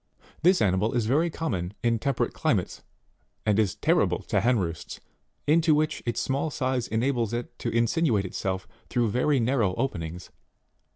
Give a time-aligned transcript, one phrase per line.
[0.41, 2.81] This animal is very common in temperate climates,
[3.45, 4.99] and is terrible to hen roosts,
[5.45, 10.31] into which its small size enables it to in sinuate itself through very narrow openings.